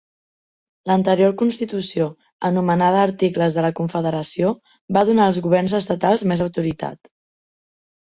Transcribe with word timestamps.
L'anterior 0.91 1.33
constitució, 1.41 2.07
anomenada 2.49 3.03
Articles 3.07 3.57
de 3.57 3.65
la 3.65 3.69
Confederació, 3.79 4.53
va 4.97 5.05
donar 5.11 5.27
als 5.27 5.37
governs 5.47 5.77
estatals 5.81 6.25
més 6.33 6.43
autoritat. 6.47 7.11